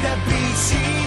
[0.00, 0.97] 时间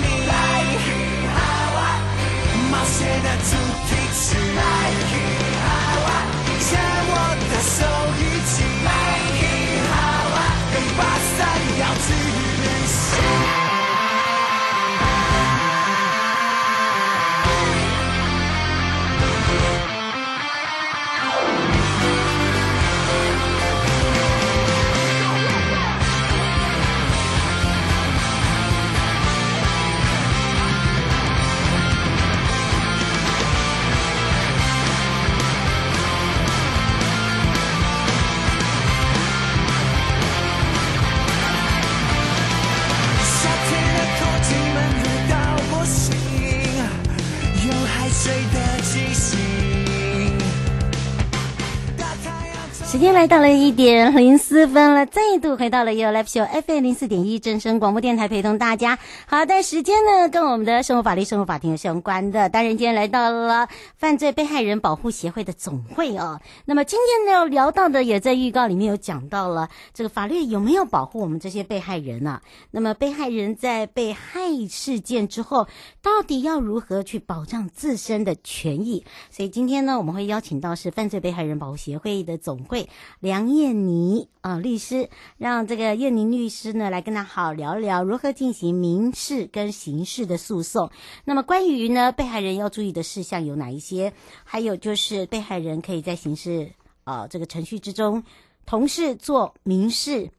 [53.21, 58.99] 带到了一点零四分了，再度回到了 You Live Show FM 零四点一正声广播电台，陪同大家。
[59.25, 62.49] 好的，时间呢跟我们的生活法律、生活法庭有相关的。
[62.49, 66.41] 当然，今天来到了犯罪被害人保护协会的总会哦。
[66.65, 72.41] 那么今天呢要聊到的，也在预告里面有讲到了，这个法律有没有保护我们这些被害人、啊？
[72.71, 75.69] 那么被害人在被害事件之后，
[76.01, 79.05] 到底要如何去保障自身的权益？
[79.29, 82.89] 所以今天呢，我们会邀请到是犯罪被害人保护协会的总会。
[83.21, 85.07] 梁燕妮啊，律师，
[85.37, 90.89] 让这个燕宁律师呢来跟他好聊聊如何进行民事跟刑事的诉讼。
[91.25, 94.11] 那么关于呢被害人要注意的事项有哪一些？
[94.43, 96.71] 还有就是被害人可以在刑事
[97.03, 98.23] 啊这个程序之中，
[98.65, 100.31] 同时做民事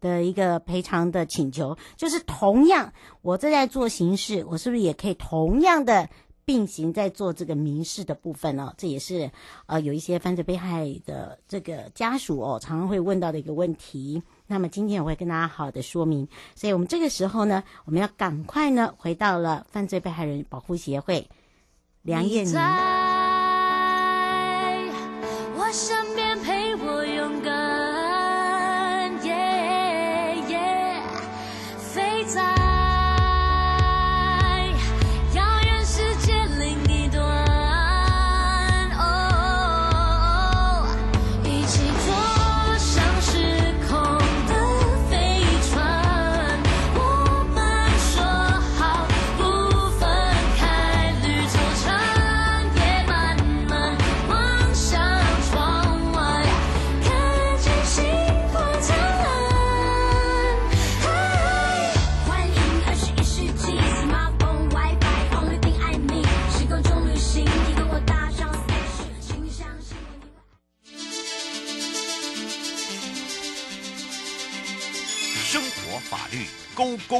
[0.00, 2.92] 的一个赔偿的请求，就是同样
[3.22, 6.08] 我正在做刑事，我是不是也可以同样的？
[6.44, 9.30] 并行在做这个民事的部分哦，这也是
[9.66, 14.22] 呃有一些犯罪被害的这个家属哦，常常会问到的一个问题。
[14.46, 21.28] 那么今天我会跟大家好的说明，所以我们这个时候呢，我们要赶快呢回到了犯罪被害人保护协会，
[22.02, 22.52] 梁燕妮。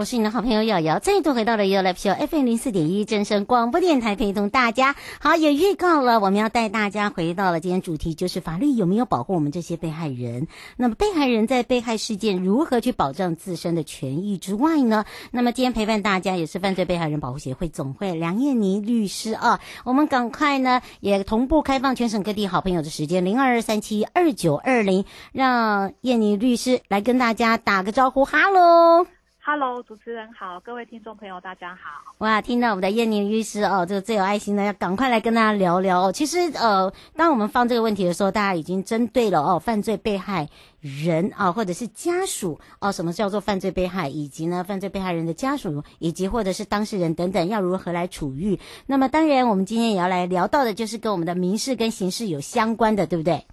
[0.00, 4.96] 我是你的好朋友瑶瑶，再度回到了 You Live Show FM 零四点一正声广播电台，陪同大家。
[5.20, 10.48] 好，也预告了，我们要带大家回到了今天主题，就是法律有没有保护我们这些被害人？
[10.78, 15.04] 那么被害人在被害事件如何去保障自身的权益之外呢？
[15.32, 19.60] 那么今天陪伴大家也是犯罪被害人保护协会总会梁燕妮律师啊。
[19.84, 29.06] 我们赶快呢也同步开放全省各地好朋友的时间零二二三七二九二零，让燕妮律师来跟大家打个招呼，哈喽。
[29.52, 32.14] Hello，主持人好，各位听众朋友大家好。
[32.18, 36.12] 哇，听到我们的燕妮律师哦，这个最有爱心的，要赶快来跟大家聊聊哦。
[36.12, 40.48] 其实呃，当我们放这个问题的时候，大家已经针对了哦，犯罪被害
[40.78, 48.56] 人啊，或者是家属哦，什么叫做犯罪被害，以及呢，犯罪被害人的家属，以及或者是当事人等等，要如何来处遇。
[48.86, 53.44] 那么当然，我们今天也要来聊到的，就是跟我们的民事跟刑事有相关的，对不对？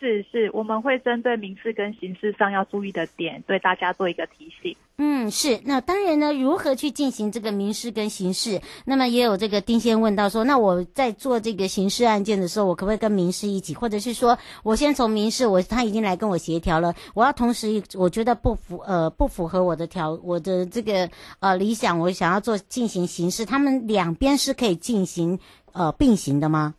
[0.00, 4.76] 是是，我们会针对民事跟刑事上要注意的点，对大家做一个提醒。
[4.98, 5.60] 嗯，是。
[5.64, 8.60] 那当然呢，如何去进行这个民事跟刑事？
[8.84, 13.74] 那么也有这个丁先问到说，那我在做这个刑事案件的时候，我可不可以跟民事一起？
[13.74, 21.10] 或者是说我先从民事，我他已经来跟我协调了，我要同时，我觉得不符呃不符合我的条我的这个
[21.40, 25.40] 呃理想，我想要做进行刑事，他们两边是可以进行
[25.72, 26.74] 呃并行的吗？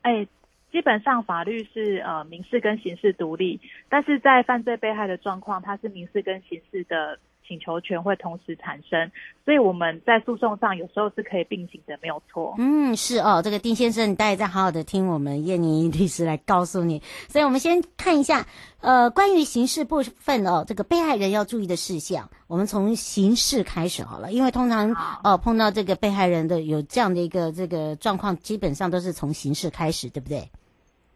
[0.00, 0.26] 哎。
[0.74, 7.16] 基本上法律是呃民事跟刑事独立，但是在犯罪被害的状况，它是民事跟刑事的
[7.46, 9.12] 请求权会同时产生，
[9.44, 12.56] 所以我们在诉讼上有时候是可以并行的，没有错。
[12.58, 17.00] 嗯，是哦，这个丁先生，你待会再好好的听我们燕妮律师来告诉你。
[17.28, 18.44] 所以我们先看一下，
[18.80, 24.92] 呃，关于刑事部分哦，这个被害人要注意的事项，我们从刑事开始好了，因为通常
[25.22, 30.50] 哦碰到这个被害人的有这样的一个这个状况，基本上都是从刑事开始，对不对？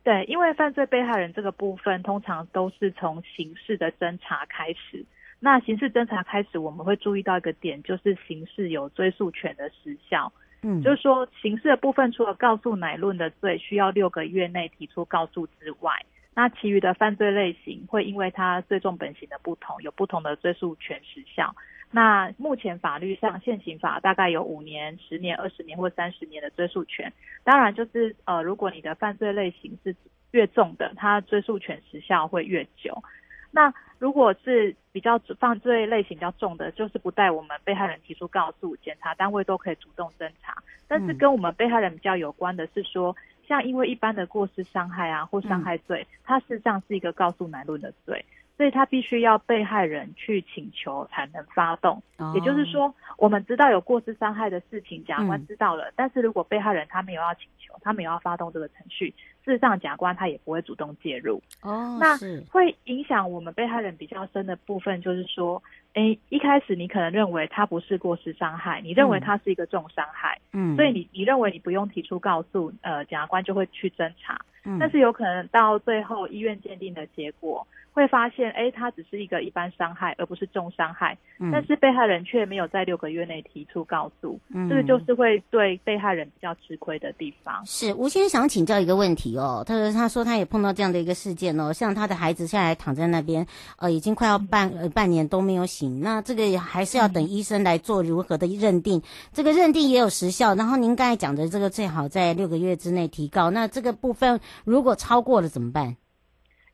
[0.08, 5.04] 对，因为犯罪被害人这个部分，通常都是从刑事的侦查开始。
[5.38, 10.32] 那刑事侦查开始，我们会注意到一个点，就是刑事有追诉权的时效。
[10.62, 15.92] 嗯，就是说刑事的部分，除了告诉乃论的罪需要六个月内提出告诉之外，
[16.34, 21.54] 那其余的犯罪类型会因为它罪重本刑的不同，有不同的追诉权时效。
[21.90, 27.12] 那目前法律上现行法大概有五年、十年、二十年或三十年的追诉权。
[27.44, 29.96] 当然，就是呃，如果你的犯罪类型是
[30.32, 33.02] 越重的，它追诉权时效会越久。
[33.50, 40.54] 那如果是比较犯罪类型比较重的，就是不带我们被害人提出告诉，检察单位都可以主动侦查。
[40.86, 48.22] 但是跟我们被害人比较有关的是说，像因为一般的过失伤害啊或伤害罪，它事实上是一个告诉乃论的罪。
[48.58, 59.14] 所以他必须要被害人去请求才能发动，哦、也就是说，我们知道有过失伤害的事情，检察官知道了，嗯、但是如果被害人他没有要请求，他没有要发动这个程序，
[59.44, 61.40] 事实上检察官他也不会主动介入。
[61.62, 62.18] 哦，那
[62.50, 65.62] 会影响我们被害人比较深的部分，就是说，
[65.94, 77.64] 诶，一开始你可能认为他不是过失伤害，你认为他是一个重伤害，嗯，所以你你认为你不用提出告诉，呃，检察官就会去侦查，嗯，但是有可能到最后医院鉴定的结果。
[77.98, 81.18] 会发现，哎，他只是一个一般伤害，而不是重伤害。
[81.40, 87.66] 嗯、但是被害人却没有在六个月内提出告诉，嗯、这个就是会对被害人比较吃亏的地方。
[87.66, 89.64] 是，吴先生想请教一个问题哦。
[89.66, 93.44] 他说，他说他也碰到这样的一个事件哦，像他的孩子现在躺在那边，
[93.78, 96.00] 呃，已经快要半、嗯、呃半年都没有醒。
[96.00, 99.02] 那这个还是要等医生来做如何的认定，嗯、
[99.32, 100.54] 这个认定也有时效。
[100.54, 103.50] 然后您刚才讲的这个最好在六个月之内提告。
[103.50, 105.96] 那这个部分如果超过了怎么办？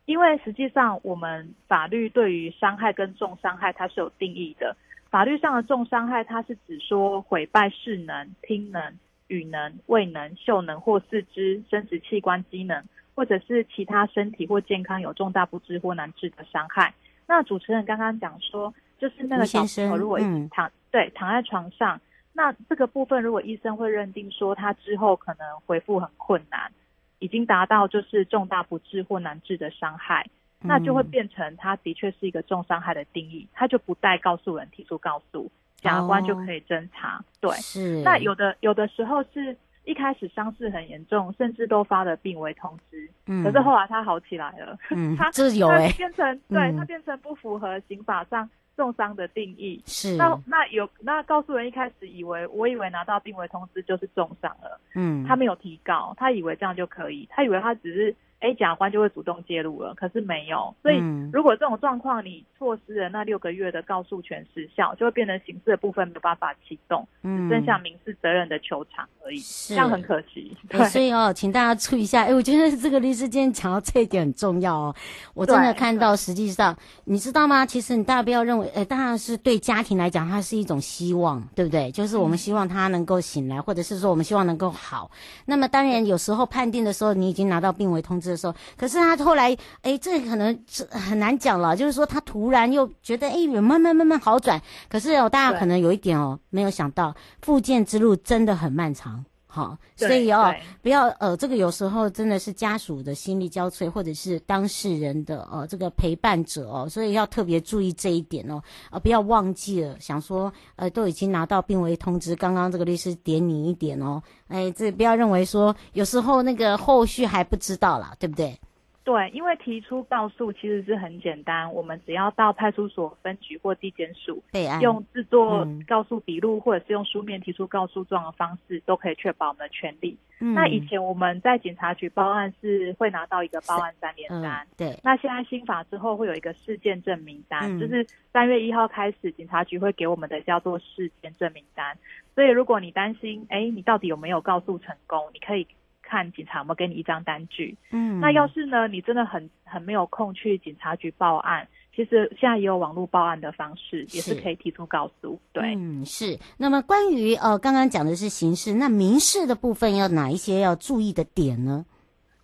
[0.05, 4.75] 因为实际上，我们法律对于伤害跟重伤害它是有定义的。
[5.09, 8.93] 法律上的重伤害，它是指说毁败视能、听能、
[9.27, 12.83] 语能、味能、嗅能或四肢、生殖器官机能，
[13.15, 16.93] 或者是其他身体或健康有重大不治或难治的伤害。
[17.25, 20.19] 那主持人刚刚讲说，就是那个小朋友如果
[20.51, 21.99] 躺、嗯、对躺在床上，
[22.33, 26.71] 那这个部分如果医生会认定说他之后可能恢复很困难。
[27.19, 30.27] 已经达到就是重大不治或难治的伤害，
[30.61, 37.17] 嗯、那就会变成他的确是一个重伤害的定义，他就不带告诉人提出告诉，检察官就可以侦查。
[37.17, 38.01] 哦、对，是。
[38.03, 48.49] 那有的有的时候是一开始伤势很严重，甚至都发了病危通知，嗯，可是后来他好起来了，嗯， 他这有哎，变成对、嗯、他变成不符合刑法上。
[48.75, 49.81] 重伤的定义。
[49.85, 50.15] 是。
[50.15, 58.15] 那那有那告诉人一开始以为我以为拿到病危通知就是重伤了，嗯，他没有提告，他以为这样就可以，他以为他只是。
[58.39, 60.73] 哎，检察官就会主动介入了，可是没有。
[60.83, 60.97] 所以，
[61.31, 70.55] 如果这种状况你错失了那六个月的告诉权时效，就会变成刑事的部分没有办法启动，嗯，只剩下民事责任的球场而已，是这样很可惜。
[70.69, 72.23] 对，所以哦，请大家注意一下。
[72.23, 74.95] 哎，我觉得这个律师今天讲到这一点很重要哦。
[75.33, 77.65] 我真的看到，实际上你知道吗？
[77.65, 81.89] 其实你大家不要认为，呃，当然是对家庭来讲，它是一种希望，对不对？
[81.91, 85.09] 就是我们希望他能够醒来，嗯、或者是说我们希望能够好。
[85.45, 91.75] 那么当然有时候判定的时候，你已经拿到病危通知的时候，可是他后来，哎，这可能是很难讲了。
[91.75, 94.61] 就是说，他突然又觉得，哎，有慢慢慢慢好转。
[94.89, 99.25] 可是哦，大家可能有一点哦，没有想到，复健之路真的很漫长。
[99.55, 118.59] 哈，所以哦，不要呃，这个有时候真的是家属的心力交瘁，或者是当事人的呃这个陪伴者哦，所以要特别注意这一点哦，呃，不要忘记了，想说呃都已经拿到病危通知，刚刚这个律师点你一点哦，哎，这不要认为说有时候那个后续还不知道啦，对不对？
[119.05, 130.17] 对，因为提出告诉其实是很简单，我们只要到派出所、分局或地检署备案，用制作告诉笔录，或者是用书面提出告诉状的方式，都可以确保我们的权利。
[130.39, 134.99] 嗯、那以前我们在警察局报案是会拿到一个报案三联单、嗯，对。
[135.03, 141.95] 那现在新法之后会有一个事件证明单，嗯、就是三月一号开始，警察局会给我们的叫做事件证明单。
[142.33, 145.67] 所以如果你担心，哎，你到底有没有告诉成功，你可以。
[146.07, 155.39] 看警察有没有给你一张单据，嗯，那要是呢，你真的很很没有空去警察局报案，其实现在也有网络报案的方式，也是可以提出告诉。
[155.51, 156.37] 对，嗯，是。
[156.57, 161.85] 那么关于呃刚刚讲的是刑事，那民事的部分要哪一些要注意的点呢？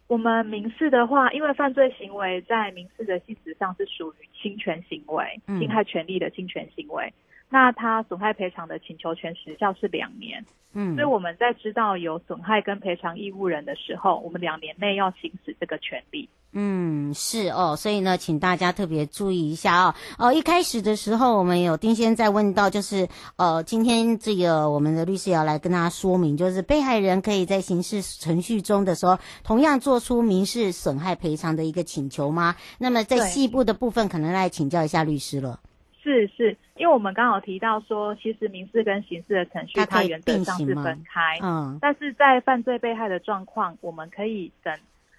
[0.08, 7.06] 我们民事的话，因为犯罪行为在民事的性质上是属于侵权行为，侵害权利的侵权行为。
[7.06, 7.14] 嗯
[7.54, 16.30] 那他损害赔偿的请求权时效是两年，嗯，所以我们在知道有损害跟赔偿义务人的时候，我们两年内要行使这个权利。
[16.54, 19.96] 嗯，是哦，所以呢，请大家特别注意一下哦。
[20.18, 32.56] 哦，一开始的时候，我们有丁先在问到，就是呃，今天这个我们的律师也要来跟大家说明，就是被害人可以在刑事程序中的时候，同样做出民事损害赔偿的一个请求吗？
[32.80, 35.60] 那么在细部的部分，可能来请教一下律师了。
[36.04, 41.38] 是是，因为我们刚好提到说，其实民事跟刑事的程序，它原则上是分开。
[41.42, 44.76] 嗯，但是在犯罪被害的状况，我们可以等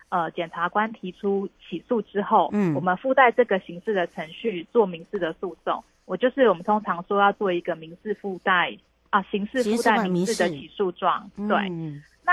[0.09, 5.83] 呃检察官提出起诉之后，嗯，我们附带这个刑事的程序做民事的诉讼。
[6.05, 8.77] 我就是我们通常说要做一个民事附带
[9.11, 11.31] 啊，刑事附带民事的起诉状。
[11.37, 12.33] 对，嗯、那。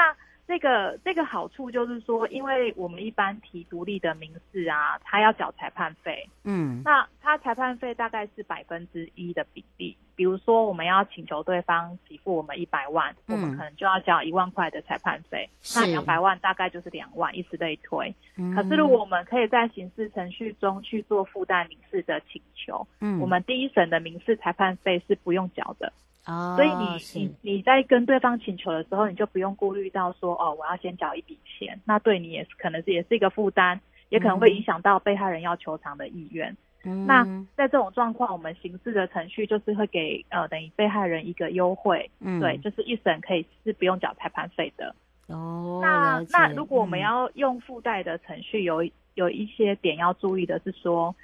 [0.50, 9.96] 这个这个好处就是说，因为我们一般提独立的民事啊，他要缴裁判费，嗯，那他裁判费大概是百分之一的比例。
[10.15, 18.12] 比如说，我们要请求对方给付我们一百万，嗯，我们可能就要交一万块的裁判费，那两百万大概就是两万，以此类推。
[18.36, 25.94] 嗯，可是如果我们可以在刑事程序中去做附带民事的请求，嗯，我们第一审的民事裁判费是不用缴的。
[26.26, 36.56] 哦，所以你你你在跟对方请求的时候，你就不用顾虑到说哦，我要先缴一笔钱，那对你也是可能是也是一个负担，也可能会影响到被害人要求偿的意愿。
[36.84, 37.24] 嗯，那
[37.56, 44.94] 在这种状况，我们刑事的程序就是会给呃等于被害人一个优惠，嗯，对，就是一审可以是不用缴裁判费的。
[45.28, 51.16] 哦，那那如果我们要用附带的程序，有有一些点要注意的是说。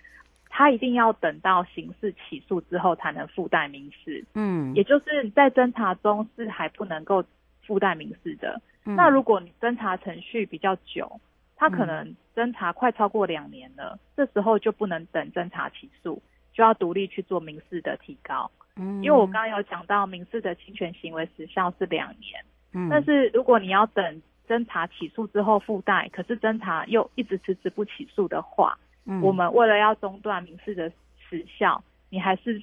[0.57, 7.21] 他一定要等到刑事起诉之后才能附带民事，嗯，也就是在侦查中是还不能够
[7.67, 8.61] 附带民事的。
[8.85, 11.19] 嗯、那如果你侦查程序比较久，
[11.57, 16.21] 他可能侦查快超过两年了，嗯、这时候就不能等侦查起诉，
[16.53, 18.49] 就要独立去做民事的提高。
[18.77, 28.77] 嗯，因为我刚刚有讲到民事的侵权行为时效是两年，嗯，但是如果你要等侦查起诉之后附带，可是侦查又一直迟迟不起诉的话。
[29.05, 30.89] 嗯，我们为了要中断民事的
[31.29, 32.61] 时效，你还是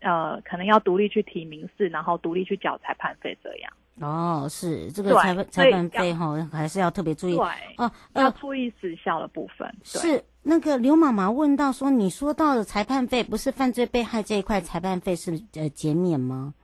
[0.00, 3.72] 呃可能要独立去提民事，然后独立去缴裁判费这样。
[4.00, 7.36] 哦，是这个裁判裁判费哈，还是要特别注意。
[7.36, 7.44] 对，
[7.78, 9.72] 哦，呃、要注意时效的部分。
[9.82, 16.54] 是那个刘妈妈问到说，你说到的裁判费不是犯罪被害这一块裁判费是呃减免吗？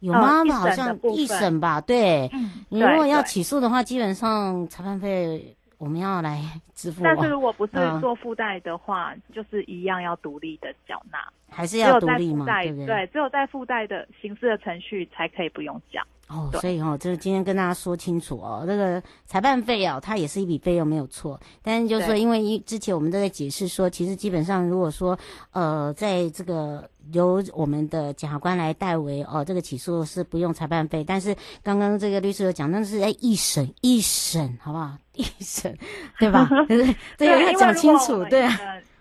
[0.00, 0.42] 有吗？
[0.48, 2.28] 呃、好像一审吧，对。
[2.32, 5.56] 嗯，你如果要起诉的话，基本上裁判费。
[5.80, 6.42] 我们要来
[6.74, 11.18] 支付，但是如果不是做附带的话，嗯、就是一样要独立的缴纳，
[11.48, 12.44] 还是要独立吗？
[12.62, 12.86] 对不对？
[12.86, 16.02] 对，只有在附带的形式的程序才可以不用缴。
[16.30, 21.38] 哦，所以哦，就是今天跟大家说清楚哦，这个裁判费哦，它也是一笔费用，没有错。
[21.60, 25.18] 但是就是说，因为一之前我们都在解释说，其实基本上如果说
[25.50, 31.02] 呃，在这个由我们的检察官来代为哦，这个起诉是不用裁判费。
[31.02, 31.34] 但是
[31.64, 34.92] 刚刚这个律师有讲，那是哎一审一审，好不好？
[35.14, 35.76] 一审，
[36.18, 36.48] 对吧？
[36.68, 38.56] 对对对，要讲清楚，对啊。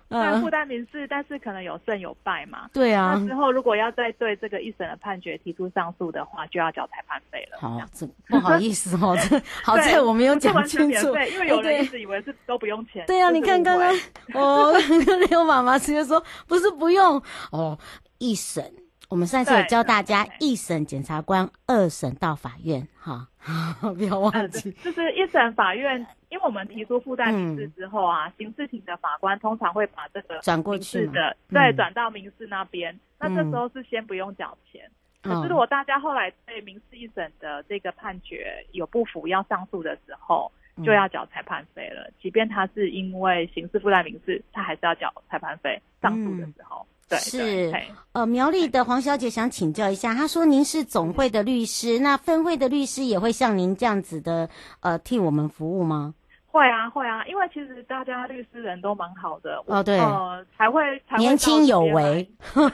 [0.10, 2.70] 嗯，负担民事，但是可能有胜有败嘛。
[2.74, 3.16] 对啊。
[3.16, 7.58] 那之后如果要再对这个一审的判决提出上诉的话，就要交裁判费了。
[7.60, 13.06] 好，这不好意思哦， 这好在我没有讲清楚，因为有人一直以为是都不用钱。
[13.06, 13.94] 对啊，你看刚刚
[14.34, 14.74] 我
[15.06, 17.78] 跟刘妈妈直接说不是不用哦，
[18.18, 18.64] 一审。
[19.10, 23.28] 我们上次有教大家一审检察官，二审到法院，哈，
[23.82, 24.72] 不要忘记。
[24.84, 32.98] 就是一审法院，因为我们提出附带民事之后啊，刑事庭的法官通常会把这个转过去的，对，转到民事那边。
[33.20, 34.90] 那这时候是先不用缴钱，
[35.22, 40.52] 可是如果大家后来对民事一审的这个判决有不服要上诉的时候，
[40.86, 42.10] 就要缴裁判费了。
[42.22, 45.82] 即便他是因为刑事附带民事，他还是要缴裁判费。
[46.02, 47.74] 上诉的时候，对，是。
[48.14, 56.14] 呃，苗栗的黄小姐想请教一下，她说您是总会的律师，那分会的律师也会像您这样子的呃替我们服务吗？
[56.52, 62.28] 会啊，会啊，因为其实大家律师人都蛮好的哦，对，呃，才会，才会年轻有为，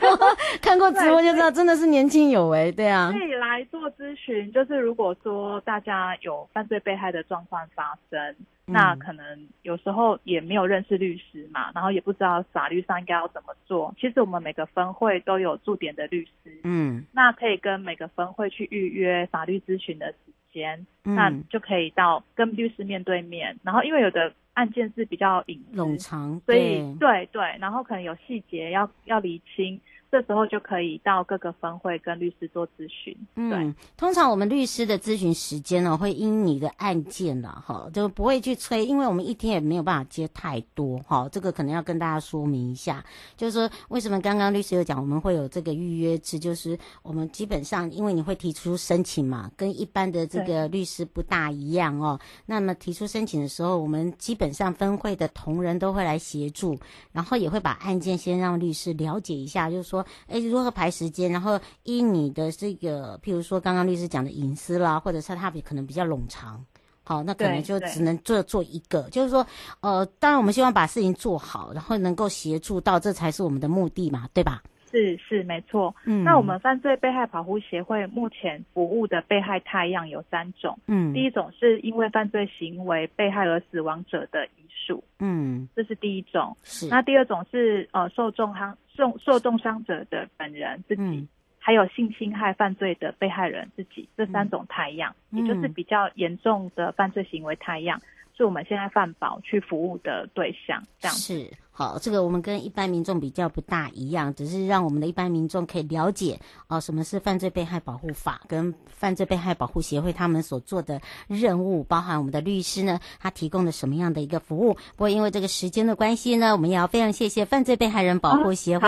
[0.61, 4.51] 看过直播就知道，真的是年轻有为，对啊，可以来做咨询。
[4.53, 8.19] 就是如果说大家有犯罪被害的状况发生，
[8.67, 13.93] 嗯，那可能有时候也没有认识律师嘛，然后也不知道法律上应该要怎么做。
[13.99, 20.17] 其实我们每个分会都有驻点的律师，嗯，那可以跟每个分会去预约法律咨询的时
[20.55, 29.79] 间，那就可以到跟律师面对面，然后因为有的案件是比较隐私，冗长，所以对对，然后可能有细节要要厘清。
[30.11, 33.13] 这时候就可以到各个分会跟律师做咨询。
[33.35, 43.03] 嗯，通常我们律师的咨询时间呢，会因你的案件啦，哈，就不会去催，因为我们一天也没有办法接太多，哈，这个可能要跟大家说明一下，
[43.35, 52.17] 就是说为什么刚刚律师有讲我们会有这个预约制，就是我们基本上因为你会提出申请嘛，跟一般的这个律师不大一样哦。
[52.45, 56.77] 那么提出申请的时候，我们基本上分会的同仁都会来协助，
[57.11, 59.94] 然后也会把案件先让律师了解一下，就是说。
[60.27, 61.31] 哎，如何排时间？
[61.31, 66.65] 然后依你的这个，譬如说刚刚律师讲的隐私啦，或者是他比可能比较冗长，
[67.03, 69.03] 好，那可能就只能做做一个。
[69.11, 69.45] 就是说，
[69.81, 74.61] 呃，当然我们希望把事情做好，然后能够协助到，这才是我们的目的嘛，对吧？
[74.91, 75.93] 是是没错。
[76.05, 80.79] 嗯，那我们犯罪被害保护协会目前服务的被害太样有三种。
[80.87, 85.03] 嗯，第一种是因为犯罪行为被害而死亡者的遗属。
[85.19, 86.55] 嗯，这是第一种。
[86.63, 86.87] 是。
[86.87, 88.77] 那第二种是呃受重伤。
[88.95, 91.27] 受受重伤者的本人自己，嗯、
[91.59, 98.01] 还有性侵害犯罪的被害人自己，这三种胎样，嗯、也就是比较严重的犯罪行为胎样，
[98.37, 100.81] 是我们现在饭保去服务的对象。
[100.99, 101.51] 这样是。
[101.77, 106.39] 好，这个我们跟一般民众比较不大一样，只是让我们的一般民众可以了解
[106.69, 114.75] 哦，什么是犯罪被害保护法跟犯罪被害保护协会他们所做的任务，包含我们的律师呢，他提供了什么样的一个服务。
[114.75, 118.87] 不过因为这个时间的关系呢，我们也要非常谢谢犯罪被害人保护协会、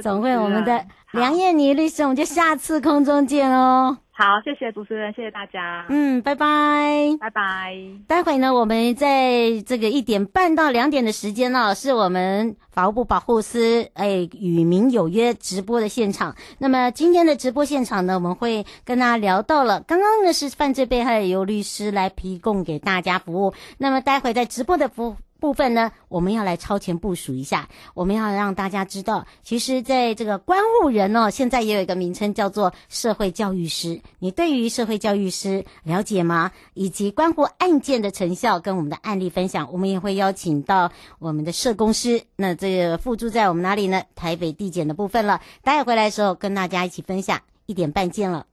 [0.00, 3.98] 总会我们的梁燕妮律师，我们就下次空中见哦。
[4.14, 5.86] 好，谢谢主持人，谢谢大家。
[5.88, 7.74] 嗯，拜拜，拜拜。
[8.06, 16.36] 待会呢，我们在这个一点半到两点的时间呢，是我们法务部保护司哎与民有约直播的现场。
[16.58, 23.54] 那么今天的直播现场呢，我们会跟大家聊到了，刚刚呢是犯罪被害由律师来提供给大家服务。
[23.78, 25.16] 那么待会在直播的服务。
[25.42, 27.68] 部分呢，我们要来超前部署一下。
[27.94, 34.00] 我们要让大家知道，其实，在这个关护人哦，现在也有一个名称叫做社会教育师。
[34.20, 36.52] 你对于社会教育师了解吗？
[36.74, 42.22] 以及关护案件的成效跟我们的案例分享，我们也会邀请到我们的社工师。
[42.36, 44.04] 那这个附注在我们哪里呢？
[44.14, 45.40] 台北地检的部分了。
[45.64, 47.40] 待会回来的时候，跟大家一起分享。
[47.66, 48.46] 一点半见了。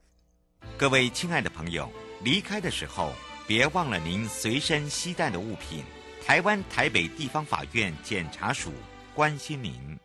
[0.76, 1.88] 各位亲爱的朋友，
[2.24, 3.12] 离开的时候
[3.46, 5.84] 别忘了您随身携带的物品。
[6.30, 8.72] 台湾台北地方法院检察署
[9.16, 10.00] 关心您。